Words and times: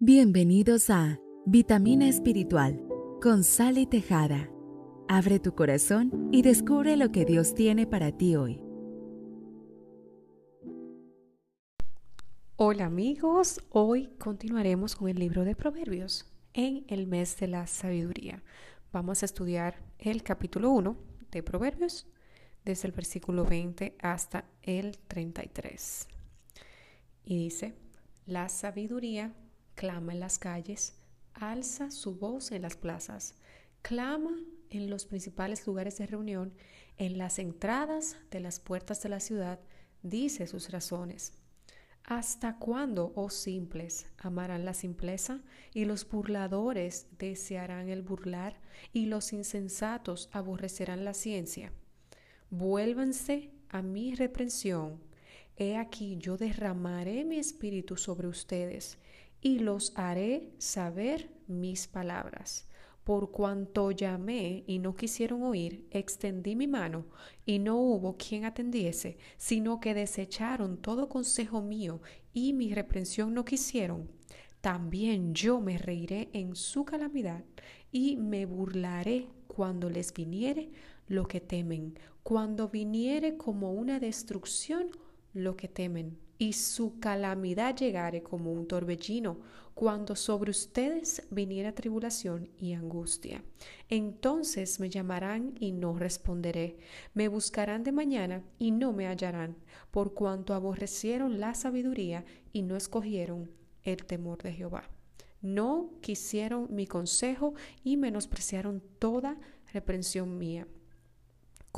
Bienvenidos 0.00 0.90
a 0.90 1.18
Vitamina 1.44 2.08
Espiritual 2.08 2.80
con 3.20 3.42
Sally 3.42 3.84
Tejada. 3.84 4.48
Abre 5.08 5.40
tu 5.40 5.56
corazón 5.56 6.28
y 6.30 6.42
descubre 6.42 6.96
lo 6.96 7.10
que 7.10 7.24
Dios 7.24 7.52
tiene 7.52 7.84
para 7.84 8.16
ti 8.16 8.36
hoy. 8.36 8.60
Hola 12.54 12.84
amigos, 12.84 13.60
hoy 13.70 14.06
continuaremos 14.20 14.94
con 14.94 15.08
el 15.08 15.18
libro 15.18 15.42
de 15.42 15.56
Proverbios 15.56 16.30
en 16.52 16.84
el 16.86 17.08
mes 17.08 17.36
de 17.40 17.48
la 17.48 17.66
sabiduría. 17.66 18.44
Vamos 18.92 19.22
a 19.22 19.26
estudiar 19.26 19.82
el 19.98 20.22
capítulo 20.22 20.70
1 20.70 20.96
de 21.32 21.42
Proverbios 21.42 22.06
desde 22.64 22.86
el 22.86 22.92
versículo 22.92 23.44
20 23.44 23.96
hasta 23.98 24.44
el 24.62 24.96
33. 25.08 26.06
Y 27.24 27.36
dice, 27.36 27.74
la 28.26 28.48
sabiduría 28.48 29.34
clama 29.78 30.12
en 30.12 30.18
las 30.18 30.40
calles, 30.40 30.96
alza 31.34 31.92
su 31.92 32.16
voz 32.16 32.50
en 32.50 32.62
las 32.62 32.76
plazas, 32.76 33.36
clama 33.80 34.36
en 34.70 34.90
los 34.90 35.06
principales 35.06 35.64
lugares 35.68 35.98
de 35.98 36.06
reunión, 36.08 36.52
en 36.96 37.16
las 37.16 37.38
entradas 37.38 38.16
de 38.32 38.40
las 38.40 38.58
puertas 38.58 39.00
de 39.04 39.08
la 39.08 39.20
ciudad, 39.20 39.60
dice 40.02 40.48
sus 40.48 40.72
razones. 40.72 41.32
¿Hasta 42.02 42.58
cuándo, 42.58 43.12
oh 43.14 43.30
simples, 43.30 44.06
amarán 44.18 44.64
la 44.64 44.74
simpleza 44.74 45.42
y 45.72 45.84
los 45.84 46.08
burladores 46.08 47.06
desearán 47.16 47.88
el 47.88 48.02
burlar 48.02 48.60
y 48.92 49.06
los 49.06 49.32
insensatos 49.32 50.28
aborrecerán 50.32 51.04
la 51.04 51.14
ciencia? 51.14 51.72
Vuélvanse 52.50 53.52
a 53.68 53.80
mi 53.82 54.16
reprensión. 54.16 54.98
He 55.56 55.76
aquí 55.76 56.16
yo 56.18 56.36
derramaré 56.36 57.24
mi 57.24 57.38
espíritu 57.38 57.96
sobre 57.96 58.26
ustedes 58.26 58.98
y 59.40 59.58
los 59.60 59.92
haré 59.96 60.52
saber 60.58 61.30
mis 61.46 61.86
palabras. 61.86 62.66
Por 63.04 63.30
cuanto 63.30 63.90
llamé 63.90 64.64
y 64.66 64.80
no 64.80 64.94
quisieron 64.94 65.42
oír, 65.42 65.86
extendí 65.90 66.54
mi 66.54 66.66
mano 66.66 67.06
y 67.46 67.58
no 67.58 67.78
hubo 67.78 68.18
quien 68.18 68.44
atendiese, 68.44 69.16
sino 69.38 69.80
que 69.80 69.94
desecharon 69.94 70.76
todo 70.76 71.08
consejo 71.08 71.62
mío 71.62 72.02
y 72.34 72.52
mi 72.52 72.74
reprensión 72.74 73.32
no 73.32 73.46
quisieron. 73.46 74.10
También 74.60 75.34
yo 75.34 75.60
me 75.60 75.78
reiré 75.78 76.28
en 76.32 76.54
su 76.54 76.84
calamidad 76.84 77.44
y 77.90 78.16
me 78.16 78.44
burlaré 78.44 79.28
cuando 79.46 79.88
les 79.88 80.12
viniere 80.12 80.70
lo 81.06 81.26
que 81.26 81.40
temen, 81.40 81.98
cuando 82.22 82.68
viniere 82.68 83.38
como 83.38 83.72
una 83.72 84.00
destrucción 84.00 84.90
lo 85.32 85.56
que 85.56 85.68
temen 85.68 86.18
y 86.38 86.52
su 86.52 87.00
calamidad 87.00 87.76
llegare 87.76 88.22
como 88.22 88.52
un 88.52 88.66
torbellino, 88.66 89.40
cuando 89.74 90.16
sobre 90.16 90.50
ustedes 90.50 91.22
viniera 91.30 91.72
tribulación 91.72 92.50
y 92.58 92.72
angustia. 92.72 93.44
Entonces 93.88 94.80
me 94.80 94.90
llamarán 94.90 95.54
y 95.60 95.72
no 95.72 95.96
responderé, 95.98 96.78
me 97.14 97.28
buscarán 97.28 97.84
de 97.84 97.92
mañana 97.92 98.42
y 98.58 98.70
no 98.70 98.92
me 98.92 99.06
hallarán, 99.06 99.56
por 99.90 100.14
cuanto 100.14 100.54
aborrecieron 100.54 101.38
la 101.38 101.54
sabiduría 101.54 102.24
y 102.52 102.62
no 102.62 102.76
escogieron 102.76 103.50
el 103.82 104.04
temor 104.04 104.42
de 104.42 104.52
Jehová. 104.52 104.84
No 105.40 105.90
quisieron 106.00 106.66
mi 106.70 106.86
consejo 106.86 107.54
y 107.84 107.96
menospreciaron 107.96 108.82
toda 108.98 109.38
reprensión 109.72 110.38
mía 110.38 110.66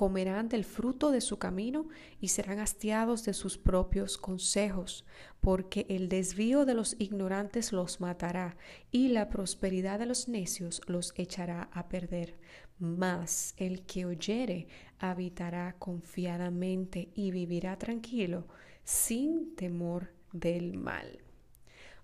comerán 0.00 0.48
del 0.48 0.64
fruto 0.64 1.10
de 1.10 1.20
su 1.20 1.38
camino 1.38 1.86
y 2.22 2.28
serán 2.28 2.58
hastiados 2.58 3.22
de 3.26 3.34
sus 3.34 3.58
propios 3.58 4.16
consejos, 4.16 5.04
porque 5.42 5.84
el 5.90 6.08
desvío 6.08 6.64
de 6.64 6.72
los 6.72 6.96
ignorantes 6.98 7.70
los 7.70 8.00
matará 8.00 8.56
y 8.90 9.08
la 9.08 9.28
prosperidad 9.28 9.98
de 9.98 10.06
los 10.06 10.26
necios 10.26 10.80
los 10.86 11.12
echará 11.16 11.68
a 11.74 11.90
perder. 11.90 12.38
Mas 12.78 13.52
el 13.58 13.82
que 13.82 14.06
oyere 14.06 14.68
habitará 14.98 15.76
confiadamente 15.78 17.10
y 17.14 17.30
vivirá 17.30 17.76
tranquilo, 17.76 18.46
sin 18.84 19.54
temor 19.54 20.14
del 20.32 20.78
mal. 20.78 21.18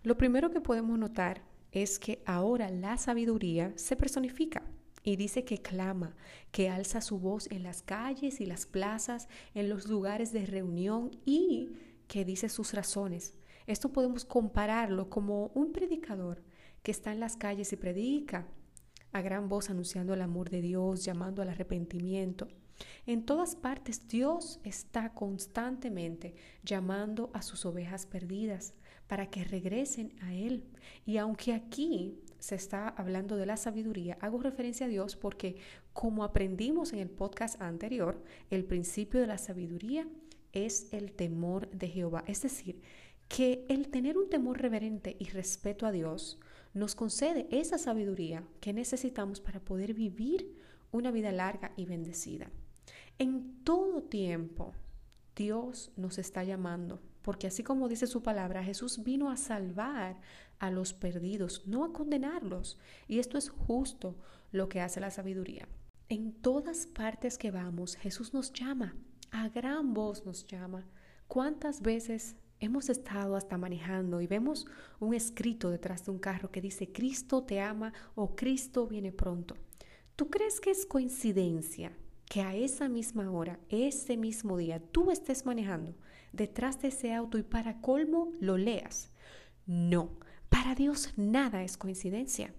Lo 0.02 0.18
primero 0.18 0.50
que 0.50 0.60
podemos 0.60 0.98
notar 0.98 1.40
es 1.72 1.98
que 1.98 2.22
ahora 2.26 2.68
la 2.68 2.98
sabiduría 2.98 3.72
se 3.76 3.96
personifica 3.96 4.62
y 5.06 5.14
dice 5.14 5.44
que 5.44 5.58
clama, 5.58 6.16
que 6.50 6.68
alza 6.68 7.00
su 7.00 7.20
voz 7.20 7.48
en 7.52 7.62
las 7.62 7.80
calles 7.80 8.40
y 8.40 8.44
las 8.44 8.66
plazas, 8.66 9.28
en 9.54 9.68
los 9.68 9.86
lugares 9.86 10.32
de 10.32 10.44
reunión 10.44 11.12
y 11.24 11.74
que 12.08 12.24
dice 12.24 12.48
sus 12.48 12.74
razones. 12.74 13.32
Esto 13.68 13.92
podemos 13.92 14.24
compararlo 14.24 15.08
como 15.08 15.52
un 15.54 15.70
predicador 15.70 16.42
que 16.82 16.90
está 16.90 17.12
en 17.12 17.20
las 17.20 17.36
calles 17.36 17.72
y 17.72 17.76
predica 17.76 18.48
a 19.12 19.22
gran 19.22 19.48
voz 19.48 19.70
anunciando 19.70 20.12
el 20.12 20.22
amor 20.22 20.50
de 20.50 20.60
Dios, 20.60 21.04
llamando 21.04 21.40
al 21.40 21.50
arrepentimiento. 21.50 22.48
En 23.06 23.24
todas 23.24 23.54
partes 23.54 24.08
Dios 24.08 24.58
está 24.64 25.14
constantemente 25.14 26.34
llamando 26.64 27.30
a 27.32 27.42
sus 27.42 27.64
ovejas 27.64 28.06
perdidas 28.06 28.74
para 29.06 29.30
que 29.30 29.44
regresen 29.44 30.16
a 30.22 30.34
Él. 30.34 30.64
Y 31.04 31.18
aunque 31.18 31.54
aquí 31.54 32.18
se 32.46 32.54
está 32.54 32.90
hablando 32.90 33.36
de 33.36 33.44
la 33.44 33.56
sabiduría, 33.56 34.18
hago 34.20 34.38
referencia 34.38 34.86
a 34.86 34.88
Dios 34.88 35.16
porque 35.16 35.56
como 35.92 36.22
aprendimos 36.22 36.92
en 36.92 37.00
el 37.00 37.10
podcast 37.10 37.60
anterior, 37.60 38.22
el 38.50 38.64
principio 38.64 39.20
de 39.20 39.26
la 39.26 39.36
sabiduría 39.36 40.06
es 40.52 40.86
el 40.92 41.10
temor 41.10 41.68
de 41.70 41.88
Jehová. 41.88 42.22
Es 42.28 42.42
decir, 42.42 42.80
que 43.26 43.66
el 43.68 43.88
tener 43.88 44.16
un 44.16 44.30
temor 44.30 44.62
reverente 44.62 45.16
y 45.18 45.24
respeto 45.24 45.86
a 45.86 45.90
Dios 45.90 46.38
nos 46.72 46.94
concede 46.94 47.48
esa 47.50 47.78
sabiduría 47.78 48.44
que 48.60 48.72
necesitamos 48.72 49.40
para 49.40 49.58
poder 49.58 49.92
vivir 49.92 50.56
una 50.92 51.10
vida 51.10 51.32
larga 51.32 51.72
y 51.76 51.84
bendecida. 51.84 52.52
En 53.18 53.64
todo 53.64 54.04
tiempo, 54.04 54.72
Dios 55.34 55.90
nos 55.96 56.16
está 56.18 56.44
llamando, 56.44 57.02
porque 57.22 57.48
así 57.48 57.64
como 57.64 57.88
dice 57.88 58.06
su 58.06 58.22
palabra, 58.22 58.62
Jesús 58.62 59.02
vino 59.02 59.30
a 59.30 59.36
salvar 59.36 60.20
a 60.58 60.70
los 60.70 60.92
perdidos, 60.92 61.66
no 61.66 61.84
a 61.84 61.92
condenarlos. 61.92 62.78
Y 63.08 63.18
esto 63.18 63.38
es 63.38 63.48
justo 63.48 64.16
lo 64.52 64.68
que 64.68 64.80
hace 64.80 65.00
la 65.00 65.10
sabiduría. 65.10 65.68
En 66.08 66.32
todas 66.32 66.86
partes 66.86 67.36
que 67.38 67.50
vamos, 67.50 67.96
Jesús 67.96 68.32
nos 68.32 68.52
llama, 68.52 68.94
a 69.30 69.48
gran 69.48 69.92
voz 69.92 70.24
nos 70.24 70.46
llama. 70.46 70.86
¿Cuántas 71.26 71.82
veces 71.82 72.36
hemos 72.60 72.88
estado 72.88 73.36
hasta 73.36 73.58
manejando 73.58 74.20
y 74.20 74.26
vemos 74.26 74.66
un 75.00 75.14
escrito 75.14 75.70
detrás 75.70 76.04
de 76.04 76.12
un 76.12 76.18
carro 76.18 76.50
que 76.50 76.60
dice 76.60 76.92
Cristo 76.92 77.42
te 77.42 77.60
ama 77.60 77.92
o 78.14 78.36
Cristo 78.36 78.86
viene 78.86 79.12
pronto? 79.12 79.56
¿Tú 80.14 80.30
crees 80.30 80.60
que 80.60 80.70
es 80.70 80.86
coincidencia 80.86 81.92
que 82.24 82.40
a 82.40 82.54
esa 82.54 82.88
misma 82.88 83.30
hora, 83.30 83.58
ese 83.68 84.16
mismo 84.16 84.56
día, 84.56 84.80
tú 84.80 85.10
estés 85.10 85.44
manejando 85.44 85.94
detrás 86.32 86.80
de 86.80 86.88
ese 86.88 87.12
auto 87.12 87.36
y 87.36 87.42
para 87.42 87.80
colmo 87.80 88.32
lo 88.40 88.56
leas? 88.56 89.10
No, 89.66 90.10
para 90.48 90.74
Dios 90.74 91.12
nada 91.16 91.62
es 91.62 91.76
coincidencia. 91.76 92.54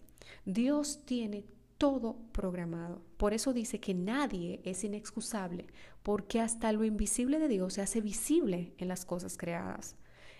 Dios 0.45 1.01
tiene 1.05 1.45
todo 1.77 2.17
programado. 2.31 3.01
Por 3.17 3.33
eso 3.33 3.53
dice 3.53 3.79
que 3.79 3.93
nadie 3.93 4.61
es 4.63 4.83
inexcusable, 4.83 5.67
porque 6.03 6.39
hasta 6.39 6.71
lo 6.71 6.83
invisible 6.83 7.39
de 7.39 7.47
Dios 7.47 7.73
se 7.73 7.81
hace 7.81 8.01
visible 8.01 8.73
en 8.77 8.87
las 8.87 9.05
cosas 9.05 9.37
creadas. 9.37 9.95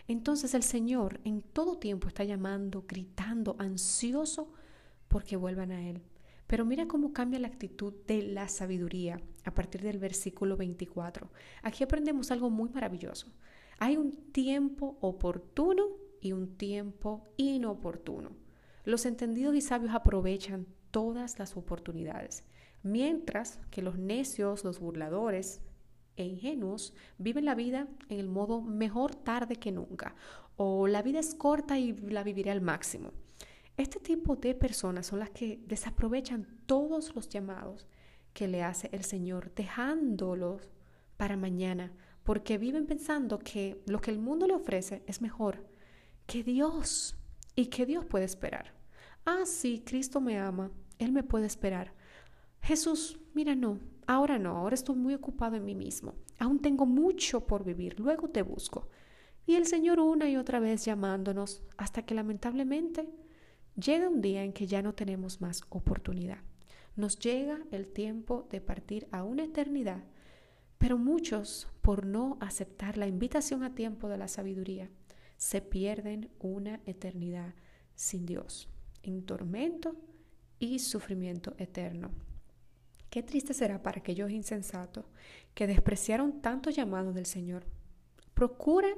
Entonces 0.08 0.54
el 0.54 0.64
Señor 0.64 1.20
en 1.26 1.42
todo 1.42 1.78
tiempo 1.78 2.08
está 2.08 2.24
llamando, 2.24 2.86
gritando, 2.88 3.56
ansioso 3.60 4.52
porque 5.08 5.36
vuelvan 5.36 5.72
a 5.72 5.88
Él. 5.90 6.02
Pero 6.48 6.66
mira 6.66 6.88
cómo 6.88 7.12
cambia 7.12 7.40
la 7.40 7.50
actitud 7.50 7.94
de 8.08 8.24
la 8.24 8.48
sabiduría 8.48 9.20
a 9.44 9.54
partir 9.54 9.82
del 9.82 10.00
versículo 10.00 10.56
24. 10.56 11.30
Aquí 11.62 11.84
aprendemos 11.84 12.32
algo 12.32 12.50
muy 12.50 12.70
maravilloso. 12.70 13.28
Hay 13.80 13.98
un 13.98 14.14
tiempo 14.32 14.98
oportuno 15.02 15.88
y 16.22 16.32
un 16.32 16.58
tiempo 16.58 17.28
inoportuno. 17.38 18.32
Los 18.84 19.06
entendidos 19.06 19.56
y 19.56 19.62
sabios 19.62 19.94
aprovechan 19.94 20.68
todas 20.92 21.40
las 21.40 21.58
oportunidades, 21.58 22.44
mientras 22.84 23.60
que 23.70 23.82
los 23.82 23.98
necios, 23.98 24.64
los 24.64 24.80
burladores 24.80 25.62
e 26.16 26.26
ingenuos 26.26 26.94
viven 27.18 27.46
la 27.46 27.56
vida 27.56 27.88
en 28.10 28.20
el 28.20 28.28
modo 28.28 28.62
mejor 28.62 29.14
tarde 29.14 29.58
que 29.58 29.72
nunca, 29.72 30.16
o 30.56 30.88
la 30.88 31.02
vida 31.02 31.20
es 31.20 31.36
corta 31.36 31.78
y 31.78 31.94
la 31.94 32.24
viviré 32.24 32.52
al 32.52 32.62
máximo. 32.62 33.12
Este 33.78 34.00
tipo 34.00 34.36
de 34.36 34.56
personas 34.56 35.06
son 35.06 35.20
las 35.20 35.30
que 35.30 35.60
desaprovechan 35.68 36.48
todos 36.66 37.16
los 37.16 37.30
llamados 37.30 37.88
que 38.34 38.48
le 38.48 38.64
hace 38.64 38.90
el 38.92 39.04
Señor, 39.04 39.54
dejándolos 39.54 40.72
para 41.16 41.38
mañana, 41.38 41.94
porque 42.24 42.58
viven 42.58 42.88
pensando 42.88 43.38
que 43.38 43.82
lo 43.86 44.02
que 44.02 44.12
el 44.12 44.20
mundo 44.20 44.48
le 44.48 44.56
ofrece 44.56 45.04
es 45.06 45.22
mejor 45.22 45.64
que 46.28 46.44
Dios 46.44 47.16
y 47.56 47.68
que 47.68 47.86
Dios 47.86 48.06
puede 48.06 48.26
esperar. 48.26 48.74
Ah, 49.26 49.46
sí, 49.46 49.82
Cristo 49.86 50.22
me 50.22 50.38
ama, 50.38 50.72
Él 51.00 51.12
me 51.12 51.24
puede 51.24 51.48
esperar. 51.48 51.94
Jesús, 52.62 53.20
mira, 53.34 53.56
no, 53.56 53.80
ahora 54.06 54.38
no, 54.38 54.58
ahora 54.58 54.76
estoy 54.76 54.96
muy 54.96 55.14
ocupado 55.14 55.56
en 55.56 55.66
mí 55.66 55.74
mismo, 55.74 56.16
aún 56.38 56.60
tengo 56.60 56.86
mucho 56.86 57.48
por 57.48 57.64
vivir, 57.64 58.00
luego 58.00 58.30
te 58.30 58.42
busco. 58.42 58.90
Y 59.46 59.56
el 59.56 59.66
Señor 59.66 60.00
una 60.00 60.30
y 60.30 60.36
otra 60.36 60.60
vez 60.60 60.84
llamándonos 60.84 61.64
hasta 61.78 62.04
que 62.04 62.14
lamentablemente 62.14 63.10
llega 63.76 64.10
un 64.10 64.22
día 64.22 64.44
en 64.44 64.52
que 64.52 64.68
ya 64.68 64.82
no 64.82 64.94
tenemos 64.94 65.40
más 65.40 65.62
oportunidad. 65.70 66.40
Nos 66.98 67.18
llega 67.20 67.60
el 67.72 67.88
tiempo 67.88 68.48
de 68.52 68.60
partir 68.60 69.08
a 69.12 69.24
una 69.24 69.46
eternidad, 69.46 70.04
pero 70.78 70.98
muchos, 70.98 71.70
por 71.82 72.06
no 72.06 72.38
aceptar 72.42 72.98
la 72.98 73.08
invitación 73.08 73.64
a 73.64 73.74
tiempo 73.76 74.10
de 74.10 74.18
la 74.18 74.28
sabiduría, 74.28 74.90
se 75.38 75.62
pierden 75.62 76.30
una 76.40 76.82
eternidad 76.86 77.54
sin 77.96 78.26
Dios, 78.26 78.70
en 79.04 79.26
tormento 79.26 79.96
y 80.60 80.80
sufrimiento 80.80 81.56
eterno. 81.58 82.12
Qué 83.10 83.24
triste 83.24 83.54
será 83.54 83.82
para 83.82 84.00
aquellos 84.00 84.32
insensatos 84.32 85.06
que 85.54 85.68
despreciaron 85.68 86.42
tanto 86.42 86.70
llamado 86.70 87.14
del 87.14 87.26
Señor. 87.26 87.66
Procura 88.34 88.90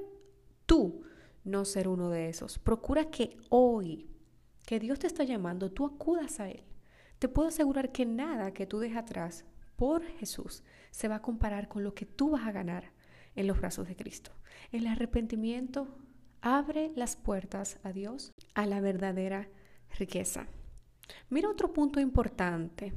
tú 0.65 1.03
no 1.43 1.65
ser 1.65 1.87
uno 1.87 2.09
de 2.09 2.29
esos. 2.29 2.57
Procura 2.59 3.09
que 3.09 3.37
hoy, 3.49 4.09
que 4.65 4.79
Dios 4.79 4.99
te 4.99 5.07
está 5.07 5.23
llamando, 5.23 5.71
tú 5.71 5.85
acudas 5.85 6.39
a 6.39 6.49
Él. 6.49 6.63
Te 7.19 7.27
puedo 7.27 7.49
asegurar 7.49 7.91
que 7.91 8.05
nada 8.05 8.53
que 8.53 8.65
tú 8.65 8.79
dejes 8.79 8.97
atrás 8.97 9.45
por 9.75 10.03
Jesús 10.03 10.63
se 10.91 11.07
va 11.07 11.15
a 11.15 11.21
comparar 11.21 11.67
con 11.67 11.83
lo 11.83 11.93
que 11.93 12.05
tú 12.05 12.31
vas 12.31 12.47
a 12.47 12.51
ganar 12.51 12.91
en 13.35 13.47
los 13.47 13.59
brazos 13.59 13.87
de 13.87 13.95
Cristo. 13.95 14.31
El 14.71 14.87
arrepentimiento 14.87 15.87
abre 16.41 16.91
las 16.95 17.15
puertas 17.15 17.79
a 17.83 17.91
Dios, 17.91 18.33
a 18.53 18.65
la 18.65 18.81
verdadera 18.81 19.49
riqueza. 19.97 20.47
Mira 21.29 21.49
otro 21.49 21.73
punto 21.73 21.99
importante 21.99 22.93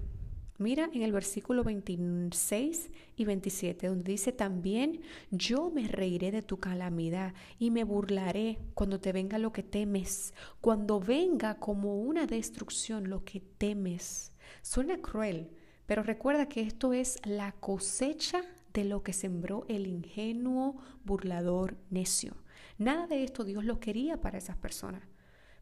Mira 0.62 0.88
en 0.92 1.02
el 1.02 1.10
versículo 1.10 1.64
26 1.64 2.90
y 3.16 3.24
27, 3.24 3.88
donde 3.88 4.12
dice 4.12 4.30
también, 4.30 5.00
yo 5.32 5.70
me 5.70 5.88
reiré 5.88 6.30
de 6.30 6.42
tu 6.42 6.58
calamidad 6.58 7.34
y 7.58 7.72
me 7.72 7.82
burlaré 7.82 8.60
cuando 8.74 9.00
te 9.00 9.10
venga 9.10 9.38
lo 9.38 9.52
que 9.52 9.64
temes, 9.64 10.34
cuando 10.60 11.00
venga 11.00 11.56
como 11.56 11.96
una 12.00 12.26
destrucción 12.26 13.10
lo 13.10 13.24
que 13.24 13.40
temes. 13.40 14.30
Suena 14.62 14.98
cruel, 14.98 15.50
pero 15.86 16.04
recuerda 16.04 16.48
que 16.48 16.60
esto 16.60 16.92
es 16.92 17.18
la 17.24 17.50
cosecha 17.52 18.42
de 18.72 18.84
lo 18.84 19.02
que 19.02 19.12
sembró 19.12 19.64
el 19.68 19.88
ingenuo 19.88 20.76
burlador 21.04 21.76
necio. 21.90 22.36
Nada 22.78 23.06
de 23.06 23.24
esto 23.24 23.44
Dios 23.44 23.64
lo 23.64 23.80
quería 23.80 24.20
para 24.20 24.38
esas 24.38 24.56
personas. 24.56 25.02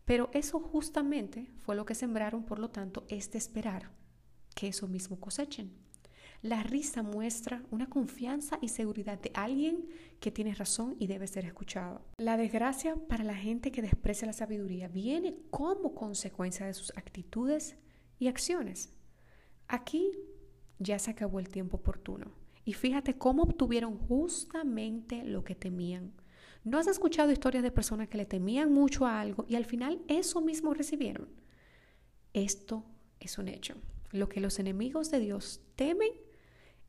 Pero 0.05 0.31
eso 0.33 0.61
justamente 0.61 1.51
fue 1.59 1.77
lo 1.77 1.85
que 1.85 1.95
sembraron, 1.95 2.45
por 2.45 2.59
lo 2.59 2.71
tanto, 2.71 3.05
es 3.09 3.31
de 3.31 3.39
esperar 3.39 3.91
que 4.55 4.69
eso 4.69 4.89
mismo 4.89 5.21
cosechen. 5.21 5.73
La 6.43 6.63
risa 6.63 7.03
muestra 7.03 7.63
una 7.71 7.91
confianza 7.91 8.59
y 8.63 8.69
seguridad 8.69 9.21
de 9.21 9.31
alguien 9.35 9.87
que 10.21 10.31
tiene 10.31 10.55
razón 10.55 10.97
y 10.99 11.07
debe 11.07 11.27
ser 11.27 11.45
escuchado. 11.45 12.03
La 12.17 12.39
desgracia 12.39 12.97
para 12.97 13.25
la 13.25 13.35
gente 13.35 13.71
que 13.71 13.83
desprecia 13.83 14.27
la 14.27 14.33
sabiduría 14.33 14.89
viene 14.89 15.37
como 15.51 15.95
consecuencia 15.95 16.65
de 16.65 16.73
sus 16.73 16.97
actitudes 16.97 17.77
y 18.19 18.29
acciones. 18.29 18.91
Aquí 19.69 20.13
ya 20.79 20.99
se 20.99 21.11
acabó 21.11 21.41
el 21.41 21.51
tiempo 21.51 21.77
oportuno. 21.77 22.33
Y 22.65 22.73
fíjate 22.73 23.19
cómo 23.19 23.43
obtuvieron 23.43 23.99
justamente 23.99 25.25
lo 25.25 25.45
que 25.45 25.55
temían. 25.55 26.13
¿No 26.63 26.79
has 26.79 26.87
escuchado 26.87 27.33
historias 27.33 27.63
de 27.63 27.71
personas 27.71 28.09
que 28.09 28.19
le 28.19 28.27
temían 28.27 28.73
mucho 28.73 29.07
a 29.07 29.21
algo 29.21 29.47
y 29.49 29.57
al 29.57 29.65
final 29.65 30.03
eso 30.09 30.41
mismo 30.43 30.75
recibieron? 30.75 31.29
Esto 32.35 32.85
es 33.19 33.39
un 33.39 33.49
hecho. 33.49 33.77
Lo 34.11 34.29
que 34.29 34.41
los 34.41 34.59
enemigos 34.59 35.11
de 35.11 35.21
Dios 35.21 35.63
temen, 35.75 36.13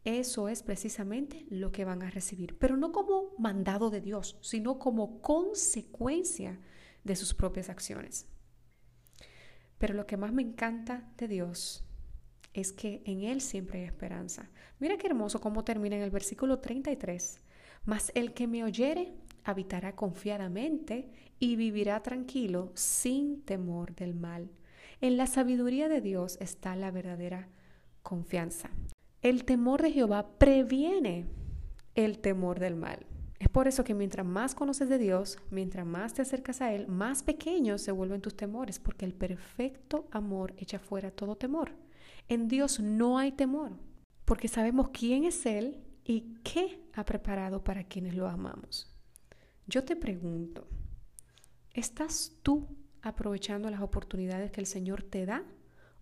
eso 0.03 0.49
es 0.49 0.63
precisamente 0.63 1.45
lo 1.49 1.71
que 1.71 1.85
van 1.85 2.03
a 2.03 2.09
recibir, 2.09 2.57
pero 2.57 2.75
no 2.75 2.91
como 2.91 3.33
mandado 3.37 3.89
de 3.89 4.01
Dios, 4.01 4.37
sino 4.41 4.77
como 4.77 5.21
consecuencia 5.21 6.59
de 7.03 7.15
sus 7.15 7.33
propias 7.33 7.69
acciones. 7.69 8.27
Pero 9.77 9.93
lo 9.93 10.05
que 10.05 10.17
más 10.17 10.33
me 10.33 10.41
encanta 10.41 11.11
de 11.17 11.27
Dios 11.27 11.85
es 12.53 12.73
que 12.73 13.01
en 13.05 13.21
Él 13.21 13.41
siempre 13.41 13.79
hay 13.79 13.85
esperanza. 13.85 14.49
Mira 14.79 14.97
qué 14.97 15.07
hermoso 15.07 15.39
cómo 15.39 15.63
termina 15.63 15.95
en 15.95 16.01
el 16.01 16.11
versículo 16.11 16.59
33. 16.59 17.39
Mas 17.85 18.11
el 18.13 18.33
que 18.33 18.47
me 18.47 18.63
oyere 18.63 19.15
habitará 19.43 19.95
confiadamente 19.95 21.09
y 21.39 21.55
vivirá 21.55 22.01
tranquilo 22.01 22.71
sin 22.75 23.41
temor 23.41 23.95
del 23.95 24.13
mal. 24.13 24.51
En 25.01 25.17
la 25.17 25.25
sabiduría 25.25 25.89
de 25.89 26.01
Dios 26.01 26.37
está 26.39 26.75
la 26.75 26.91
verdadera 26.91 27.49
confianza. 28.03 28.69
El 29.21 29.45
temor 29.45 29.81
de 29.81 29.91
Jehová 29.91 30.37
previene 30.37 31.25
el 31.95 32.19
temor 32.19 32.59
del 32.59 32.75
mal. 32.75 33.05
Es 33.39 33.49
por 33.49 33.67
eso 33.67 33.83
que 33.83 33.95
mientras 33.95 34.25
más 34.25 34.53
conoces 34.53 34.87
de 34.87 34.99
Dios, 34.99 35.39
mientras 35.49 35.85
más 35.85 36.13
te 36.13 36.21
acercas 36.21 36.61
a 36.61 36.73
Él, 36.73 36.87
más 36.87 37.23
pequeños 37.23 37.81
se 37.81 37.91
vuelven 37.91 38.21
tus 38.21 38.35
temores, 38.35 38.77
porque 38.77 39.03
el 39.03 39.15
perfecto 39.15 40.07
amor 40.11 40.53
echa 40.57 40.77
fuera 40.77 41.09
todo 41.09 41.35
temor. 41.35 41.71
En 42.27 42.47
Dios 42.47 42.79
no 42.79 43.17
hay 43.17 43.31
temor, 43.31 43.71
porque 44.25 44.47
sabemos 44.47 44.89
quién 44.89 45.23
es 45.23 45.47
Él 45.47 45.81
y 46.05 46.35
qué 46.43 46.79
ha 46.93 47.03
preparado 47.03 47.63
para 47.63 47.83
quienes 47.83 48.13
lo 48.15 48.27
amamos. 48.27 48.90
Yo 49.67 49.83
te 49.83 49.95
pregunto, 49.95 50.67
¿estás 51.73 52.33
tú 52.41 52.67
aprovechando 53.01 53.69
las 53.69 53.81
oportunidades 53.81 54.51
que 54.51 54.61
el 54.61 54.67
Señor 54.67 55.03
te 55.03 55.25
da 55.25 55.43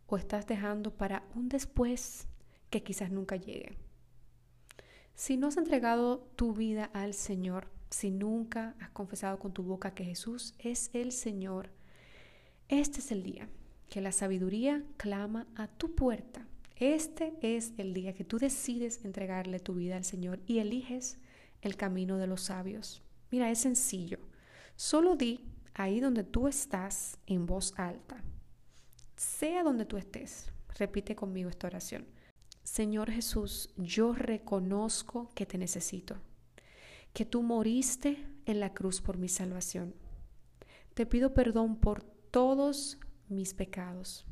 o 0.08 0.18
estás 0.18 0.48
dejando 0.48 0.92
para 0.92 1.24
un 1.36 1.50
después 1.50 2.28
que 2.70 2.84
quizás 2.84 3.12
nunca 3.12 3.36
llegue? 3.36 3.78
Si 5.14 5.38
no 5.38 5.48
has 5.48 5.58
entregado 5.58 6.20
tu 6.36 6.54
vida 6.54 6.86
al 6.94 7.14
Señor, 7.14 7.68
si 7.90 8.10
nunca 8.12 8.76
has 8.80 8.90
confesado 8.92 9.38
con 9.40 9.54
tu 9.54 9.64
boca 9.64 9.94
que 9.94 10.06
Jesús 10.06 10.56
es 10.60 10.90
el 10.94 11.12
Señor, 11.12 11.70
este 12.70 13.00
es 13.00 13.12
el 13.12 13.24
día 13.24 13.50
que 13.90 14.02
la 14.02 14.12
sabiduría 14.12 14.84
clama 14.98 15.48
a 15.56 15.68
tu 15.68 15.96
puerta. 15.96 16.48
Este 16.76 17.34
es 17.42 17.74
el 17.78 17.94
día 17.94 18.14
que 18.14 18.24
tú 18.24 18.38
decides 18.38 19.04
entregarle 19.04 19.60
tu 19.60 19.74
vida 19.74 19.98
al 19.98 20.06
Señor 20.06 20.40
y 20.46 20.60
eliges 20.60 21.18
el 21.62 21.76
camino 21.76 22.18
de 22.18 22.28
los 22.28 22.42
sabios. 22.42 23.02
Mira, 23.32 23.50
es 23.52 23.60
sencillo. 23.60 24.20
Solo 24.76 25.16
di 25.16 25.46
ahí 25.74 26.00
donde 26.00 26.24
tú 26.24 26.48
estás 26.48 27.18
en 27.28 27.46
voz 27.46 27.74
alta. 27.78 28.24
Sea 29.16 29.64
donde 29.64 29.86
tú 29.86 29.98
estés, 29.98 30.52
repite 30.78 31.16
conmigo 31.16 31.50
esta 31.50 31.68
oración. 31.68 32.06
Señor 32.64 33.12
Jesús, 33.12 33.74
yo 33.78 34.14
reconozco 34.14 35.30
que 35.36 35.46
te 35.46 35.58
necesito, 35.58 36.18
que 37.14 37.26
tú 37.26 37.42
moriste 37.42 38.26
en 38.46 38.60
la 38.60 38.74
cruz 38.74 39.02
por 39.02 39.18
mi 39.18 39.28
salvación. 39.28 39.96
Te 40.94 41.06
pido 41.06 41.34
perdón 41.34 41.78
por 41.78 42.04
todos 42.04 43.00
mis 43.28 43.54
pecados. 43.54 44.26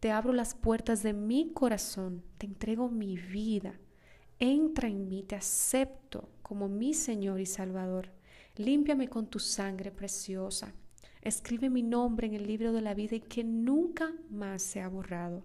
Te 0.00 0.10
abro 0.10 0.32
las 0.32 0.54
puertas 0.54 1.02
de 1.02 1.12
mi 1.12 1.52
corazón, 1.52 2.24
te 2.38 2.46
entrego 2.46 2.88
mi 2.88 3.16
vida. 3.16 3.78
Entra 4.40 4.88
en 4.88 5.06
mí, 5.06 5.22
te 5.22 5.36
acepto 5.36 6.30
como 6.42 6.66
mi 6.66 6.94
Señor 6.94 7.40
y 7.40 7.46
Salvador. 7.46 8.08
Límpiame 8.56 9.06
con 9.08 9.28
tu 9.28 9.38
sangre 9.38 9.90
preciosa. 9.90 10.72
Escribe 11.20 11.68
mi 11.68 11.82
nombre 11.82 12.26
en 12.26 12.34
el 12.34 12.46
libro 12.46 12.72
de 12.72 12.80
la 12.80 12.94
vida 12.94 13.16
y 13.16 13.20
que 13.20 13.44
nunca 13.44 14.14
más 14.30 14.62
sea 14.62 14.88
borrado. 14.88 15.44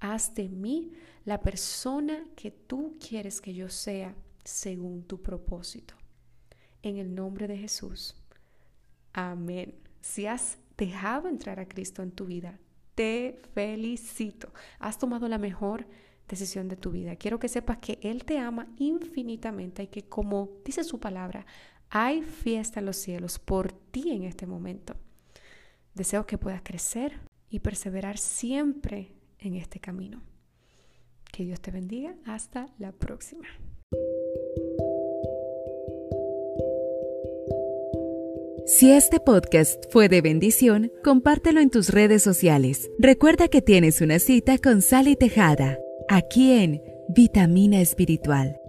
Haz 0.00 0.34
de 0.34 0.48
mí 0.48 0.90
la 1.24 1.40
persona 1.40 2.26
que 2.34 2.50
tú 2.50 2.98
quieres 2.98 3.40
que 3.40 3.54
yo 3.54 3.68
sea 3.68 4.16
según 4.42 5.04
tu 5.04 5.22
propósito. 5.22 5.94
En 6.82 6.96
el 6.96 7.14
nombre 7.14 7.46
de 7.46 7.56
Jesús. 7.56 8.16
Amén. 9.12 9.76
Si 10.00 10.26
has 10.26 10.58
dejado 10.76 11.28
entrar 11.28 11.60
a 11.60 11.68
Cristo 11.68 12.02
en 12.02 12.10
tu 12.10 12.26
vida, 12.26 12.58
te 12.96 13.40
felicito. 13.54 14.52
Has 14.80 14.98
tomado 14.98 15.28
la 15.28 15.38
mejor 15.38 15.86
decisión 16.32 16.68
de 16.68 16.76
tu 16.76 16.90
vida. 16.90 17.16
Quiero 17.16 17.38
que 17.38 17.48
sepas 17.48 17.78
que 17.78 17.98
Él 18.02 18.24
te 18.24 18.38
ama 18.38 18.66
infinitamente 18.78 19.82
y 19.82 19.86
que 19.88 20.02
como 20.02 20.48
dice 20.64 20.82
su 20.82 20.98
palabra, 20.98 21.46
hay 21.90 22.22
fiesta 22.22 22.80
en 22.80 22.86
los 22.86 22.96
cielos 22.96 23.38
por 23.38 23.72
ti 23.72 24.10
en 24.10 24.24
este 24.24 24.46
momento. 24.46 24.94
Deseo 25.94 26.26
que 26.26 26.38
puedas 26.38 26.62
crecer 26.62 27.20
y 27.50 27.60
perseverar 27.60 28.16
siempre 28.16 29.12
en 29.38 29.56
este 29.56 29.78
camino. 29.78 30.22
Que 31.30 31.44
Dios 31.44 31.60
te 31.60 31.70
bendiga. 31.70 32.14
Hasta 32.24 32.66
la 32.78 32.92
próxima. 32.92 33.46
Si 38.64 38.90
este 38.90 39.20
podcast 39.20 39.84
fue 39.90 40.08
de 40.08 40.22
bendición, 40.22 40.90
compártelo 41.04 41.60
en 41.60 41.68
tus 41.68 41.90
redes 41.90 42.22
sociales. 42.22 42.90
Recuerda 42.98 43.48
que 43.48 43.60
tienes 43.60 44.00
una 44.00 44.18
cita 44.18 44.56
con 44.56 44.82
Sally 44.82 45.16
Tejada, 45.16 45.78
aquí 46.08 46.52
en 46.52 46.82
Vitamina 47.08 47.80
Espiritual. 47.80 48.61